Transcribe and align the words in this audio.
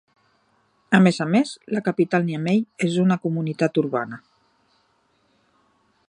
A 0.99 0.99
més 1.07 1.19
a 1.25 1.25
més, 1.33 1.51
la 1.75 1.83
capital 1.89 2.25
Niamey 2.31 2.63
és 2.87 2.97
una 3.05 3.17
comunitat 3.27 3.79
urbana. 3.85 4.19